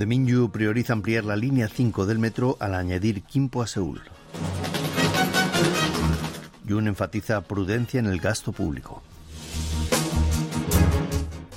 [0.00, 4.00] De Minyu prioriza ampliar la línea 5 del metro al añadir Kimpo a Seúl.
[6.64, 9.02] Yun enfatiza prudencia en el gasto público.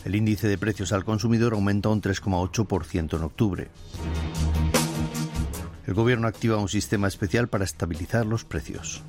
[0.03, 3.69] El índice de precios al consumidor aumenta un 3,8% en octubre.
[5.87, 9.03] El gobierno activa un sistema especial para estabilizar los precios.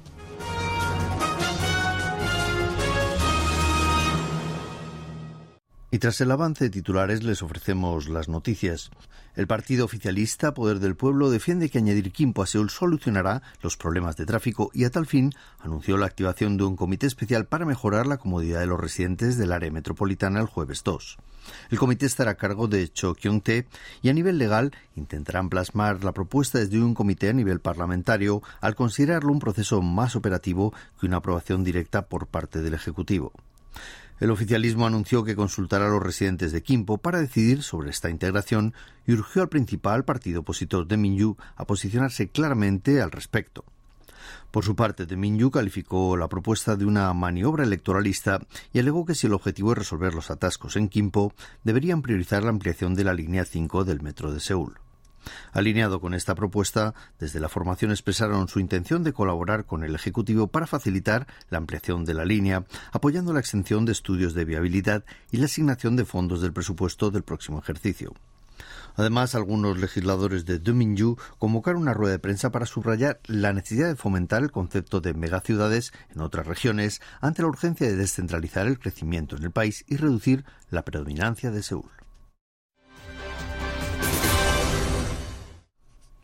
[5.95, 8.91] Y tras el avance de titulares les ofrecemos las noticias.
[9.37, 14.17] El partido oficialista Poder del Pueblo defiende que añadir Quimpo a Seúl solucionará los problemas
[14.17, 18.09] de tráfico y a tal fin anunció la activación de un comité especial para mejorar
[18.09, 21.17] la comodidad de los residentes del área metropolitana el jueves 2.
[21.70, 23.69] El comité estará a cargo de Cho Kyung-tae
[24.03, 28.75] y a nivel legal intentarán plasmar la propuesta desde un comité a nivel parlamentario al
[28.75, 33.33] considerarlo un proceso más operativo que una aprobación directa por parte del Ejecutivo.
[34.20, 38.73] El oficialismo anunció que consultará a los residentes de Kimpo para decidir sobre esta integración
[39.06, 43.65] y urgió al principal partido opositor de Minyu a posicionarse claramente al respecto.
[44.53, 48.41] Por su parte, de Minyu calificó la propuesta de una maniobra electoralista
[48.73, 51.34] y alegó que si el objetivo es resolver los atascos en Kimpo,
[51.65, 54.84] deberían priorizar la ampliación de la línea 5 del metro de Seúl.
[55.53, 60.48] Alineado con esta propuesta, desde la formación expresaron su intención de colaborar con el Ejecutivo
[60.48, 65.39] para facilitar la ampliación de la línea, apoyando la extensión de estudios de viabilidad y
[65.39, 68.14] la asignación de fondos del presupuesto del próximo ejercicio.
[68.97, 73.97] Además, algunos legisladores de Dominju convocaron una rueda de prensa para subrayar la necesidad de
[73.97, 79.37] fomentar el concepto de megaciudades en otras regiones ante la urgencia de descentralizar el crecimiento
[79.37, 81.91] en el país y reducir la predominancia de Seúl.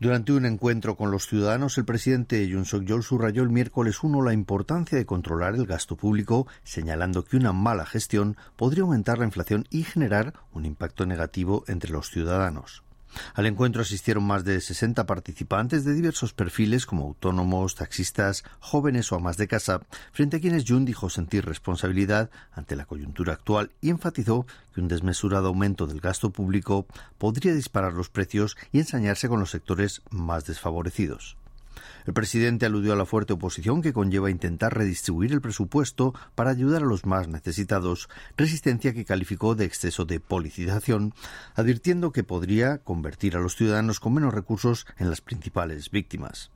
[0.00, 4.32] Durante un encuentro con los ciudadanos, el presidente Yoon Suk-yeol subrayó el miércoles 1 la
[4.32, 9.66] importancia de controlar el gasto público, señalando que una mala gestión podría aumentar la inflación
[9.68, 12.82] y generar un impacto negativo entre los ciudadanos.
[13.34, 19.16] Al encuentro asistieron más de 60 participantes de diversos perfiles como autónomos, taxistas, jóvenes o
[19.16, 19.80] amas de casa,
[20.12, 24.88] frente a quienes Jun dijo sentir responsabilidad ante la coyuntura actual y enfatizó que un
[24.88, 26.86] desmesurado aumento del gasto público
[27.18, 31.36] podría disparar los precios y ensañarse con los sectores más desfavorecidos.
[32.06, 36.82] El presidente aludió a la fuerte oposición que conlleva intentar redistribuir el presupuesto para ayudar
[36.82, 41.14] a los más necesitados, resistencia que calificó de exceso de politización,
[41.54, 46.50] advirtiendo que podría convertir a los ciudadanos con menos recursos en las principales víctimas.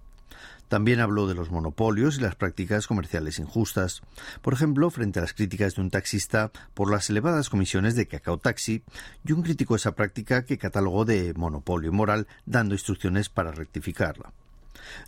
[0.69, 4.03] También habló de los monopolios y las prácticas comerciales injustas.
[4.41, 8.39] Por ejemplo, frente a las críticas de un taxista por las elevadas comisiones de Cacao
[8.39, 8.83] Taxi,
[9.25, 14.33] y un criticó esa práctica que catalogó de monopolio moral, dando instrucciones para rectificarla.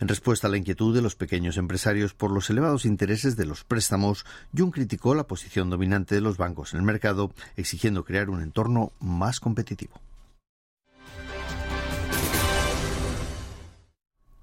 [0.01, 3.65] En respuesta a la inquietud de los pequeños empresarios por los elevados intereses de los
[3.65, 4.25] préstamos,
[4.57, 8.93] Jung criticó la posición dominante de los bancos en el mercado, exigiendo crear un entorno
[9.01, 10.01] más competitivo.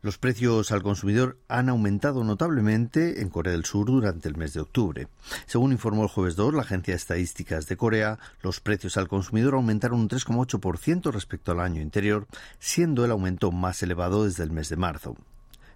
[0.03, 4.59] Los precios al consumidor han aumentado notablemente en Corea del Sur durante el mes de
[4.59, 5.07] octubre.
[5.45, 9.53] Según informó el jueves 2 la Agencia de Estadísticas de Corea, los precios al consumidor
[9.53, 12.27] aumentaron un 3,8% respecto al año anterior,
[12.59, 15.15] siendo el aumento más elevado desde el mes de marzo.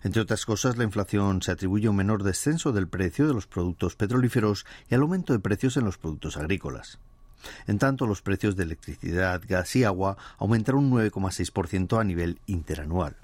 [0.03, 3.47] Entre otras cosas, la inflación se atribuye a un menor descenso del precio de los
[3.47, 6.99] productos petrolíferos y al aumento de precios en los productos agrícolas.
[7.65, 13.15] En tanto, los precios de electricidad, gas y agua aumentaron un 9,6% a nivel interanual.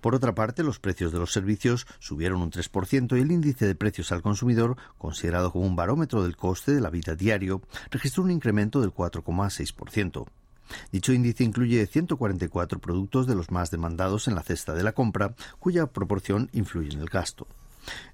[0.00, 3.74] Por otra parte, los precios de los servicios subieron un 3% y el índice de
[3.74, 8.30] precios al consumidor, considerado como un barómetro del coste de la vida diario, registró un
[8.30, 10.26] incremento del 4,6%.
[10.90, 15.34] Dicho índice incluye 144 productos de los más demandados en la cesta de la compra,
[15.58, 17.46] cuya proporción influye en el gasto.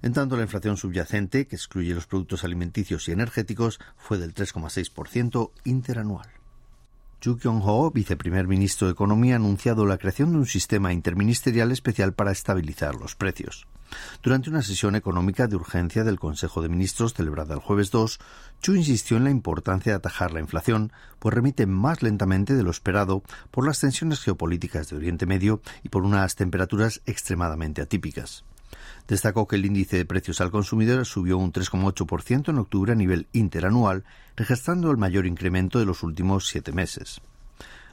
[0.01, 5.51] En tanto, la inflación subyacente, que excluye los productos alimenticios y energéticos, fue del 3,6%
[5.63, 6.38] interanual.
[7.19, 12.13] Chu Kyung-ho, viceprimer ministro de Economía, ha anunciado la creación de un sistema interministerial especial
[12.13, 13.67] para estabilizar los precios.
[14.23, 18.19] Durante una sesión económica de urgencia del Consejo de Ministros celebrada el jueves 2,
[18.61, 22.71] Chu insistió en la importancia de atajar la inflación, pues remite más lentamente de lo
[22.71, 23.21] esperado
[23.51, 28.45] por las tensiones geopolíticas de Oriente Medio y por unas temperaturas extremadamente atípicas.
[29.07, 33.27] Destacó que el índice de precios al consumidor subió un 3,8% en octubre a nivel
[33.33, 34.03] interanual,
[34.35, 37.21] registrando el mayor incremento de los últimos siete meses.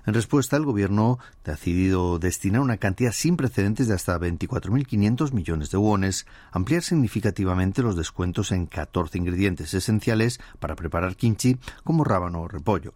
[0.06, 5.70] En respuesta, el Gobierno ha decidido destinar una cantidad sin precedentes de hasta 24.500 millones
[5.72, 12.42] de wones, ampliar significativamente los descuentos en 14 ingredientes esenciales para preparar kimchi, como rábano
[12.42, 12.94] o repollo.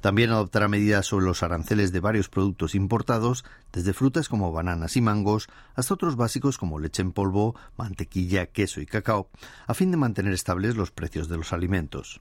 [0.00, 5.02] También adoptará medidas sobre los aranceles de varios productos importados, desde frutas como bananas y
[5.02, 9.28] mangos hasta otros básicos como leche en polvo, mantequilla, queso y cacao,
[9.66, 12.20] a fin de mantener estables los precios de los alimentos.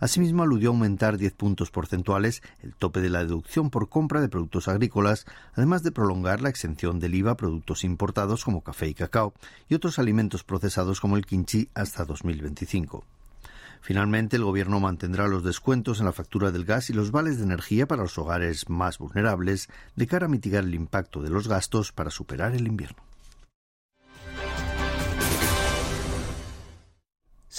[0.00, 4.28] Asimismo, aludió a aumentar 10 puntos porcentuales el tope de la deducción por compra de
[4.28, 8.94] productos agrícolas, además de prolongar la exención del IVA a productos importados como café y
[8.94, 9.34] cacao
[9.68, 13.04] y otros alimentos procesados como el kimchi hasta 2025.
[13.80, 17.44] Finalmente, el Gobierno mantendrá los descuentos en la factura del gas y los vales de
[17.44, 21.90] energía para los hogares más vulnerables de cara a mitigar el impacto de los gastos
[21.92, 23.09] para superar el invierno.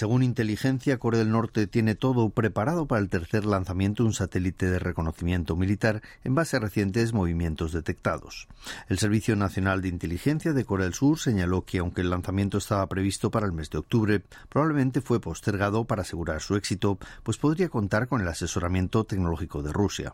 [0.01, 4.65] Según inteligencia, Corea del Norte tiene todo preparado para el tercer lanzamiento de un satélite
[4.65, 8.47] de reconocimiento militar en base a recientes movimientos detectados.
[8.89, 12.89] El Servicio Nacional de Inteligencia de Corea del Sur señaló que aunque el lanzamiento estaba
[12.89, 17.69] previsto para el mes de octubre, probablemente fue postergado para asegurar su éxito, pues podría
[17.69, 20.13] contar con el asesoramiento tecnológico de Rusia.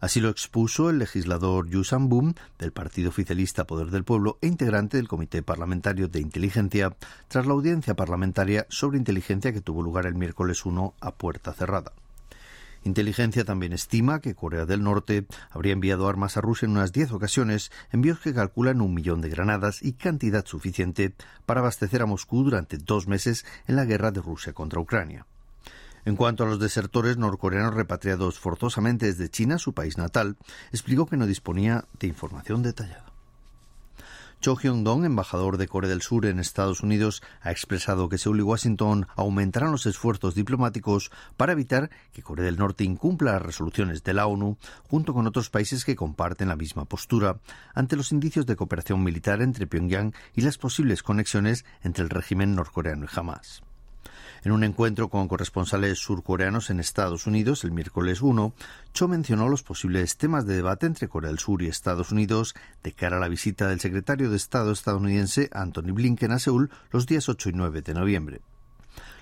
[0.00, 4.96] Así lo expuso el legislador Yu Sang-bum del Partido Oficialista Poder del Pueblo e integrante
[4.96, 6.96] del Comité Parlamentario de Inteligencia
[7.26, 11.92] tras la audiencia parlamentaria sobre inteligencia que tuvo lugar el miércoles 1 a puerta cerrada.
[12.84, 17.10] Inteligencia también estima que Corea del Norte habría enviado armas a Rusia en unas diez
[17.10, 21.12] ocasiones, envíos que calculan un millón de granadas y cantidad suficiente
[21.44, 25.26] para abastecer a Moscú durante dos meses en la guerra de Rusia contra Ucrania.
[26.08, 30.38] En cuanto a los desertores norcoreanos repatriados forzosamente desde China, su país natal,
[30.72, 33.12] explicó que no disponía de información detallada.
[34.40, 38.42] Cho Hyung-dong, embajador de Corea del Sur en Estados Unidos, ha expresado que Seúl y
[38.42, 44.14] Washington aumentarán los esfuerzos diplomáticos para evitar que Corea del Norte incumpla las resoluciones de
[44.14, 44.56] la ONU,
[44.88, 47.36] junto con otros países que comparten la misma postura,
[47.74, 52.54] ante los indicios de cooperación militar entre Pyongyang y las posibles conexiones entre el régimen
[52.54, 53.62] norcoreano y Hamas.
[54.44, 58.52] En un encuentro con corresponsales surcoreanos en Estados Unidos el miércoles 1,
[58.92, 62.92] Cho mencionó los posibles temas de debate entre Corea del Sur y Estados Unidos de
[62.92, 67.28] cara a la visita del secretario de Estado estadounidense Anthony Blinken a Seúl los días
[67.28, 68.40] 8 y 9 de noviembre.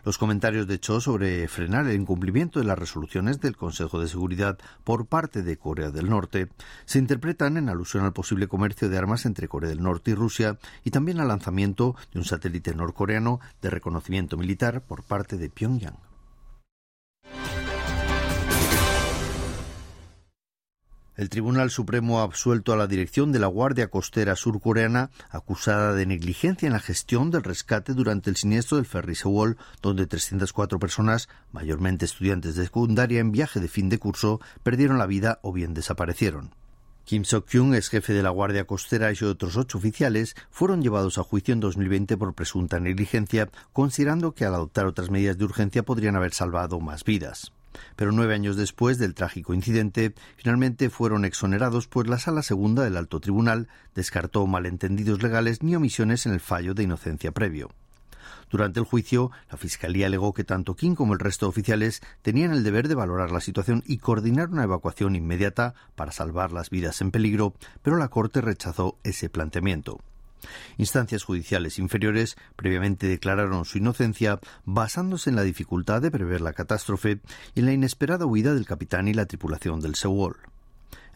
[0.07, 4.57] Los comentarios de Cho sobre frenar el incumplimiento de las resoluciones del Consejo de Seguridad
[4.85, 6.47] por parte de Corea del Norte
[6.85, 10.59] se interpretan en alusión al posible comercio de armas entre Corea del Norte y Rusia
[10.85, 16.06] y también al lanzamiento de un satélite norcoreano de reconocimiento militar por parte de Pyongyang.
[21.17, 26.05] El Tribunal Supremo ha absuelto a la dirección de la Guardia Costera surcoreana acusada de
[26.05, 31.31] negligencia en la gestión del rescate durante el siniestro del ferry Sewol, donde 304 personas,
[31.53, 35.73] mayormente estudiantes de secundaria en viaje de fin de curso, perdieron la vida o bien
[35.73, 36.55] desaparecieron.
[37.05, 41.23] Kim Sok-kyung, ex jefe de la Guardia Costera y otros ocho oficiales fueron llevados a
[41.23, 46.17] juicio en 2020 por presunta negligencia, considerando que al adoptar otras medidas de urgencia podrían
[46.17, 47.53] haber salvado más vidas
[47.97, 52.97] pero nueve años después del trágico incidente, finalmente fueron exonerados, pues la Sala Segunda del
[52.97, 57.71] Alto Tribunal descartó malentendidos legales ni omisiones en el fallo de inocencia previo.
[58.51, 62.53] Durante el juicio, la Fiscalía alegó que tanto King como el resto de oficiales tenían
[62.53, 67.01] el deber de valorar la situación y coordinar una evacuación inmediata para salvar las vidas
[67.01, 70.01] en peligro, pero la Corte rechazó ese planteamiento.
[70.79, 77.21] Instancias judiciales inferiores previamente declararon su inocencia basándose en la dificultad de prever la catástrofe
[77.55, 80.37] y en la inesperada huida del capitán y la tripulación del Sewol.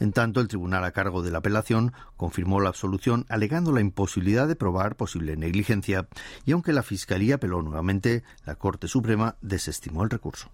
[0.00, 4.48] En tanto, el tribunal a cargo de la apelación confirmó la absolución alegando la imposibilidad
[4.48, 6.08] de probar posible negligencia
[6.46, 10.50] y aunque la Fiscalía apeló nuevamente, la Corte Suprema desestimó el recurso.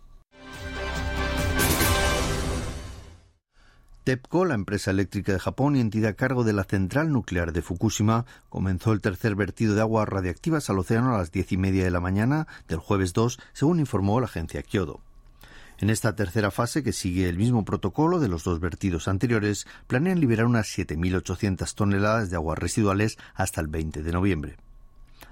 [4.06, 7.60] TEPCO, la empresa eléctrica de Japón y entidad a cargo de la central nuclear de
[7.60, 11.82] Fukushima, comenzó el tercer vertido de aguas radiactivas al océano a las diez y media
[11.82, 15.00] de la mañana del jueves 2, según informó la agencia Kyodo.
[15.78, 20.20] En esta tercera fase, que sigue el mismo protocolo de los dos vertidos anteriores, planean
[20.20, 24.56] liberar unas 7.800 toneladas de aguas residuales hasta el 20 de noviembre.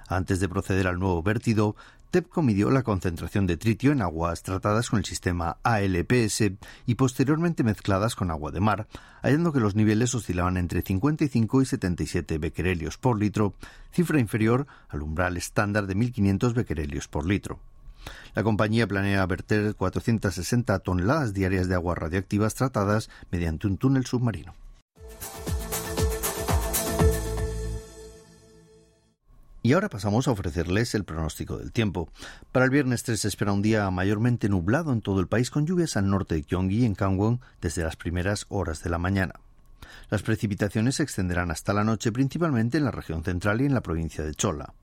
[0.08, 1.76] Antes de proceder al nuevo vertido,
[2.14, 6.44] TEPCO midió la concentración de tritio en aguas tratadas con el sistema ALPS
[6.87, 8.87] y posteriormente mezcladas con agua de mar,
[9.21, 13.54] hallando que los niveles oscilaban entre 55 y 77 becquerelios por litro,
[13.90, 17.59] cifra inferior al umbral estándar de 1.500 becquerelios por litro.
[18.37, 24.54] La compañía planea verter 460 toneladas diarias de aguas radioactivas tratadas mediante un túnel submarino.
[29.66, 32.11] Y ahora pasamos a ofrecerles el pronóstico del tiempo.
[32.52, 35.64] Para el viernes 3 se espera un día mayormente nublado en todo el país con
[35.64, 39.40] lluvias al norte de Gyeonggi y en Gangwon desde las primeras horas de la mañana.
[40.11, 43.80] Las precipitaciones se extenderán hasta la noche principalmente en la región central y en la
[43.80, 44.75] provincia de Chola.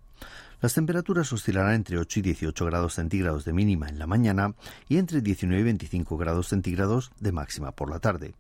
[0.62, 4.56] Las temperaturas oscilarán entre 8 y 18 grados centígrados de mínima en la mañana
[4.90, 8.34] y entre 19 y 25 grados centígrados de máxima por la tarde.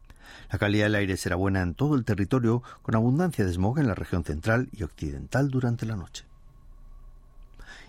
[0.51, 3.85] La calidad del aire será buena en todo el territorio, con abundancia de smog en
[3.85, 6.30] la región central y occidental durante la noche.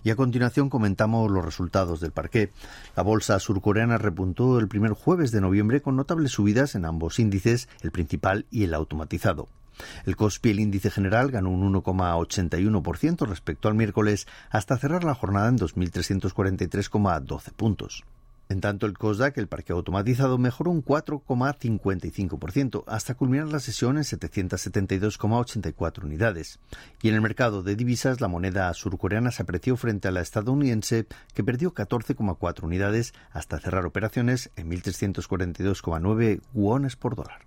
[0.04, 2.50] Y a continuación comentamos los resultados del parqué.
[2.96, 7.68] La bolsa surcoreana repuntó el primer jueves de noviembre con notables subidas en ambos índices,
[7.82, 9.48] el principal y el automatizado.
[10.04, 15.48] El COSPI, el índice general, ganó un 1,81% respecto al miércoles hasta cerrar la jornada
[15.48, 18.04] en 2.343,12 puntos.
[18.52, 24.02] En tanto, el COSDAC, el parque automatizado, mejoró un 4,55% hasta culminar la sesión en
[24.02, 26.60] 772,84 unidades.
[27.00, 31.06] Y en el mercado de divisas, la moneda surcoreana se apreció frente a la estadounidense,
[31.32, 37.46] que perdió 14,4 unidades hasta cerrar operaciones en 1.342,9 wones por dólar.